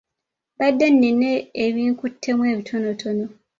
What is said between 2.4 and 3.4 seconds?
ebitonotono.